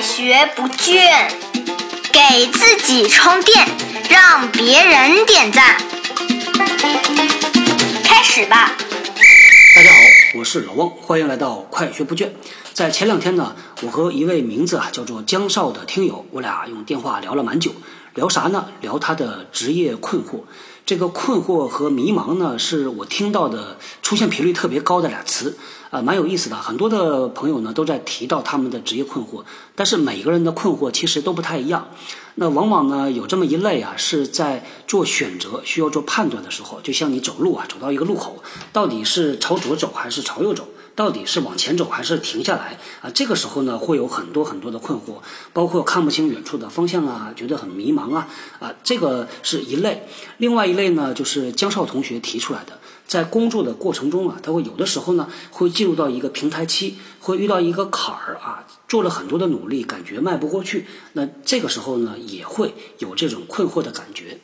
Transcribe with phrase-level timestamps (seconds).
[0.00, 1.30] 学不倦，
[2.10, 3.68] 给自己充电，
[4.08, 5.76] 让别人点赞。
[8.02, 8.72] 开始吧。
[9.76, 10.00] 大家好，
[10.36, 12.30] 我是老汪，欢迎来到快学不倦。
[12.72, 17.72] 在前两天呢，我和一位名字啊叫做江少的听友，我俩用电话聊了蛮久。
[18.14, 18.68] 聊啥呢？
[18.80, 20.40] 聊他的职业困惑。
[20.90, 25.56] 这个困惑和迷茫呢，是我听到的出现频率特别高的俩词，
[25.88, 26.56] 啊，蛮有意思的。
[26.56, 29.44] 很多的朋友呢都在提到他们的职业困惑，
[29.76, 31.90] 但是每个人的困惑其实都不太一样。
[32.34, 40.66] 那往往呢有这么一类啊，是在做选择需要做判断的时候，就像你走路啊，走到一个路口，到底是朝左走还是朝右走？
[41.00, 43.08] 到底是往前走还是停下来啊？
[43.14, 45.22] 这个时候呢，会有很多很多的困惑，
[45.54, 48.28] 包括看不清远处的方向啊，觉得很迷茫啊
[48.58, 50.06] 啊，这个是一类。
[50.36, 60.84] 另外一类呢，就是江少同学提出来的，在工作的过程中啊，他会有的时候呢，会进入到一个平台期，会遇到一个坎儿啊，做了很多的努力，感觉迈不过去。
[61.14, 64.38] 那这个时候呢，也会有这种困惑的感觉。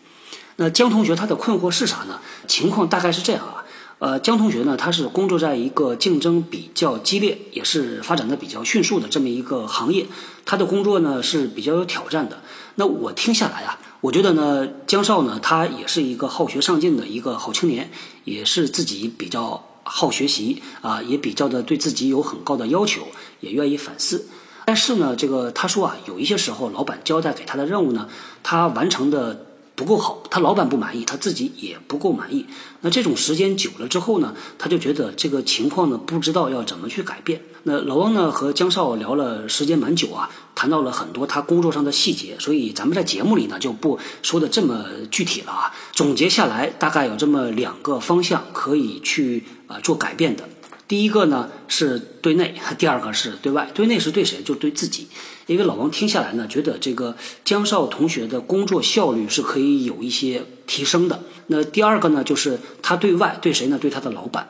[0.57, 2.19] 那江同学他的困惑是啥呢？
[2.48, 3.63] 情况大概是这样啊。
[3.98, 10.06] 呃，江同学呢，他是工作在一个竞争比较激烈，也是发展的比较迅速的这么一个行业。
[10.44, 12.42] 他的工作呢是比较有挑战的。
[12.74, 17.91] 那我听下来啊，我觉得呢，江少呢，他也是一个好学上进的一个好青年，
[18.24, 23.08] 也是自己比较好学习啊，也比较的对自己有很高的要求，
[23.41, 24.27] 也愿意反思。
[24.67, 28.06] 但是呢，这个他说啊，有一些时候老板交代给他的任务呢，
[28.42, 29.45] 他完成的。
[29.77, 32.47] 不够好，他老板不满意，他自己也不够满意。
[32.81, 37.43] 那这种时间久了之后呢，他就觉得这个情况呢，不知道要怎么去改变。
[37.65, 45.75] 那老汪呢和江少聊了时间蛮久啊，谈到了很多他工作上的细节，所以咱们在节目里呢就不说的这么具体了啊。
[45.93, 50.49] 总结下来，大概有这么两个方向可以去啊做改变的。
[50.89, 53.70] 第一个呢是对内，第二个是对外。
[53.75, 54.42] 对内是对谁？
[54.42, 55.09] 就对自己。
[55.47, 61.23] 因为老王听下来呢，觉得这个江少同学的工作效率是可以有一些提升的。
[61.48, 63.79] 那第二个呢，就是他对外对谁呢？
[63.80, 64.48] 对他的老板。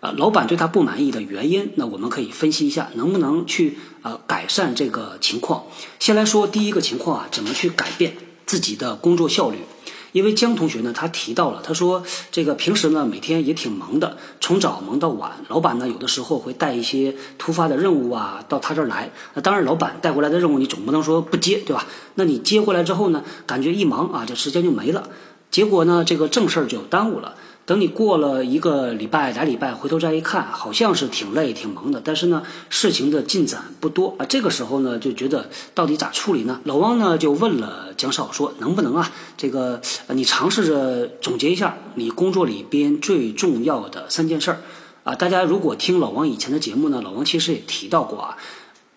[0.00, 5.64] 啊，老板对他不满意的原因，那我们可以分析一下，能不能去啊改善这个情况。
[5.98, 8.14] 先来说第一个情况啊，怎么去改变
[8.44, 9.60] 自己的工作效率？
[10.14, 15.32] 因为江同学呢，他提到了，他说这个平时呢每天也挺忙的，从早忙到晚。
[15.48, 19.10] 老板呢有的时候会带一些突发的任务啊到他这儿来。
[19.34, 21.84] 那当然，老板带过来的任务你总不能说不接，对吧？
[22.14, 25.08] 那你接过来之后呢，感觉一忙啊，这时间就没了，
[25.50, 27.34] 结果呢这个正事儿就耽误了。
[27.66, 34.26] 等你过了一个礼拜、俩礼拜，回头再一看，好像是挺累、挺忙的，但是呢，事情的进展不多啊。
[34.26, 36.60] 这个时候呢，就觉得到底咋处理呢？
[36.64, 44.60] 老汪呢就问了江少说：“能不能啊，这个你尝试着总结一下你工作里边最重要的三件事儿
[45.04, 48.36] 啊？”大家如果听老王以前的节目呢，老王其实也提到过啊，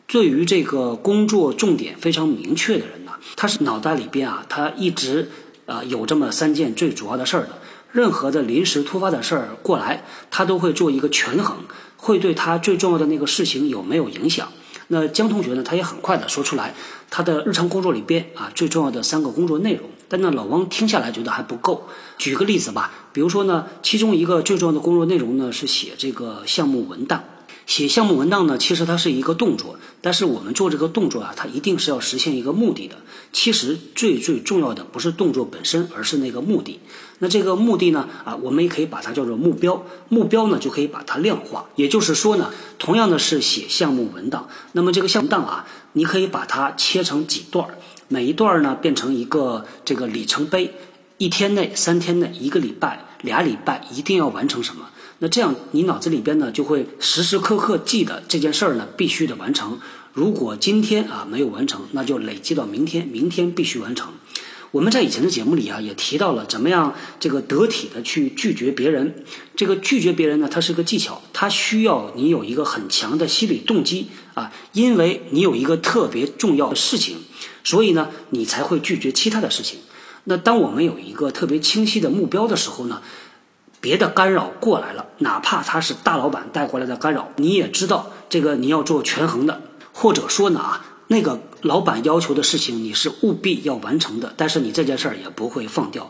[0.08, 5.32] 对于这个工作重点非常明确的人呢，他是脑袋里边啊，他一直
[5.66, 7.52] 啊有这么三件最主要的事儿的。
[7.98, 11.58] 任何的临时突发的事儿过来，他都会做一个权衡，
[11.96, 14.50] 会对他最重要的那个事情有没有影响？
[14.90, 15.64] 那江同学呢？
[15.64, 16.76] 他也很快的说出来，
[17.10, 19.90] 他的日常工作里边啊最重要的三个工作内容。
[20.08, 21.88] 但那老汪听下来觉得还不够。
[22.20, 27.24] 举个例子吧，比如说呢，其中一个最重要的工作内容呢是写这个项目文档。
[27.68, 32.96] 写项目文档呢，其实它是一个动作，但是我们做这个动作啊，它一定是要实现一个目的的。
[33.34, 36.80] 其实最最重要的不是动作本身，而是那个目的。
[37.20, 39.86] 那这个目的呢，啊，我们也可以把它叫做目标。
[40.08, 41.68] 目标呢，就可以把它量化。
[41.76, 50.74] 也就是说呢，同样的是写项目文档，那么这个项目档啊，你可以把它切成几段儿，每一段儿呢变成一个这个里程碑，
[51.18, 54.90] 一天内、三天内、一个礼拜、俩礼拜一定要完成什么。
[55.20, 59.80] 那这样，你脑子里边呢就会时时刻刻记得这件事儿呢必须得完成。
[60.14, 64.14] 如果今天啊没有完成，那就累积到明天，明天必须完成。
[64.70, 69.24] 我们在以前的节目里啊也提到了怎么样这个得体的去拒绝别人。
[69.56, 77.18] 这个拒绝别人呢，它是个技巧，它需要你有一个很强的心理动机啊，因为你有一个特别重要的事情，
[77.64, 79.80] 所以呢你才会拒绝其他的事情。
[80.26, 83.02] 那当我们有一个特别清晰的目标的时候呢？
[83.80, 89.62] 别的干扰过来了，哪怕他是大老板带过来的干扰，你也知道这个你要做权衡的，
[89.94, 96.10] 或者说呢啊，那个老板要求的事情你是务必要完成的，但是你这件事儿也不会放掉，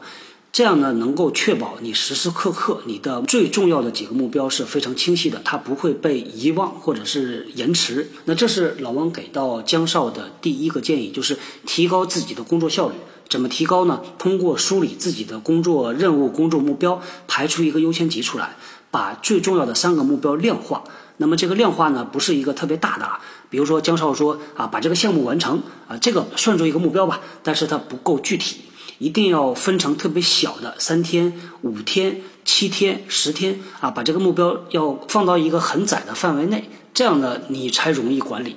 [0.52, 8.10] 这样呢能够确保你时时刻刻你的最重要的几个目标是非常清晰的，它不会被遗忘或者是延迟。
[8.26, 12.96] 那这是老王给到江少的第一个建议，就是提高自己的工作效率。
[13.30, 14.02] 怎么提高呢？
[14.18, 18.56] 通过梳理自己的工作任务、工作目标，排出一个优先级出来，
[18.90, 20.84] 把最重要的三个目标量化。
[21.18, 23.20] 那么这个量化呢，不是一个特别大的啊，
[23.50, 28.62] 比如说江少说啊，把这个项目完成啊，这个算作一个目标吧，但是它不够具体，
[29.00, 31.34] 一定要分成特别小的三天、
[31.64, 38.56] 五天、七天、十天啊，把这个目标要放到一个很窄的范围内，这样呢，你才容易管理。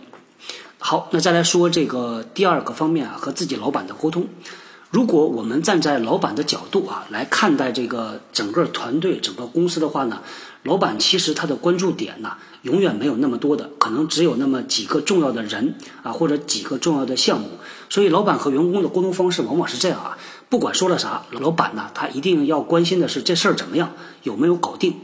[0.83, 4.27] 好，那再来说这个第二个方面啊，和自己老板的沟通。
[4.91, 10.23] 如果我们站在老板的角度啊来看待这个整个团队、整个公司的话呢，
[10.63, 12.33] 老板其实他的关注点呢，
[12.63, 17.47] 永远没有那么多的，可能只有那么几个重要的人啊，或者几个重要的项目。
[17.91, 20.17] 所以，老板和员工的沟通方式往往是这样啊，
[20.49, 23.93] 不管说了啥，老板呢，他一定要关心的是这事儿怎么样，
[24.23, 24.97] 有没有搞定。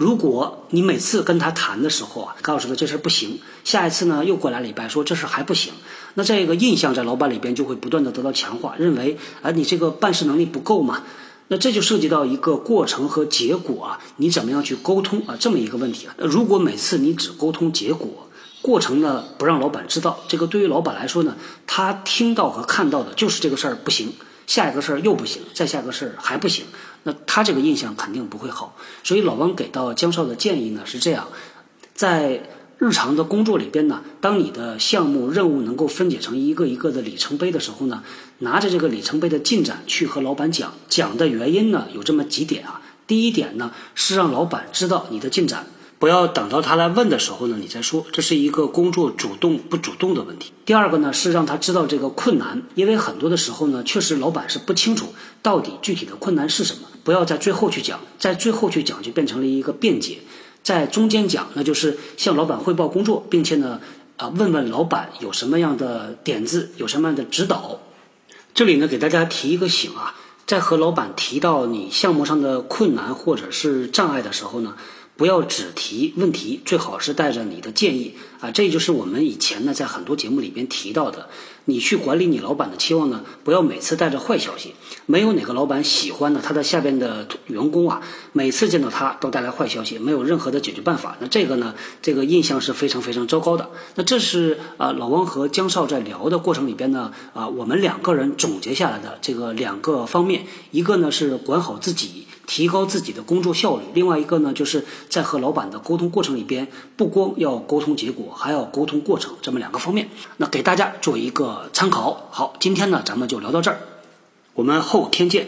[0.00, 5.74] 如果你每次跟他谈的时候啊，告诉他这事儿不行，下一次呢又过来礼拜说这事儿还不行，
[6.14, 11.02] 那这个印象在老板里边就会不断的得到强化，认为啊你这个办事能力不够嘛，
[11.48, 16.14] 那这就涉及到一个过程和结果啊，你怎么样去沟通啊这么一个问题啊。
[16.16, 18.08] 如果每次你只沟通结果，
[18.62, 21.36] 过程呢不让老板知道，这个对于老板来说呢，
[21.66, 24.14] 他听到和看到的就是这个事儿不行。
[24.46, 26.64] 下一个事儿又不行，再下一个事儿还不行，
[27.02, 28.76] 那他这个印象肯定不会好。
[29.02, 31.28] 所以老王给到江少的建议呢是这样，
[31.94, 32.42] 在
[32.78, 38.02] 日常的工作里边呢，当你的项目任务能够分解成一个一个的里程碑的时候呢，
[38.38, 42.80] 拿着这个里程碑的进展去和老板讲，讲的原因呢有这么几点啊。
[43.06, 45.66] 第一点呢是让老板知道你的进展。
[45.98, 50.50] 不要等到他来问的时候呢，你再说，这是一个工作主动不主动的问题。
[50.64, 55.12] 第二个呢，是让他知道这个困难，因为很多的时候呢，确实老板是不清楚
[55.42, 56.88] 到底具体的困难是什么。
[57.04, 60.18] 不要在最后去讲，在最后去讲就变成了一个辩解，
[60.62, 63.80] 在中间讲，那就是向老板汇报工作，并且呢，
[64.16, 67.80] 啊，问问老板有什么样的点子，有什么样的指导。
[68.54, 70.14] 这里呢，给大家提一个醒啊，
[70.46, 74.76] 在和老板提到你项目上的困难或者是障碍的时候呢。
[75.16, 78.50] 不要只提问题，最好是带着你的建议啊！
[78.50, 81.28] 这就是我们以前呢在很多节目里边提到的。
[81.66, 84.74] 你去管理你老板的期望呢，不要每次带着坏消息。
[85.06, 88.00] 没有哪个老板喜欢呢他的下边的员工啊，
[88.32, 91.16] 每次见到他都带来坏消息，没有任何的解决办法。
[91.20, 93.70] 那这个呢，这个印象是非常非常糟糕的。
[93.94, 102.26] 那这是啊，老汪和江少在聊的过程里边呢，啊，我们两个人总结下来的这个两个方面，一个呢是管好自己。
[102.46, 103.84] 提高自己的工作效率。
[103.94, 106.66] 另外一个呢，就是在和老板的沟通过程里边，
[106.96, 110.08] 不光要沟通结果，还要沟通过程，这么两个方面。
[110.36, 112.28] 那给大家做一个参考。
[112.30, 113.78] 好，今天呢，咱们就聊到这儿，
[114.54, 115.46] 我们后天见。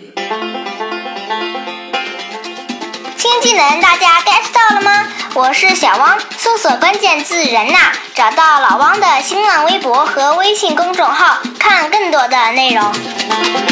[3.17, 5.09] 新技能大家 get 到了吗？
[5.35, 13.72] 我是小汪，搜索关键字“人呐”，找到老汪的新浪微博和微信公众号，看更多的内容。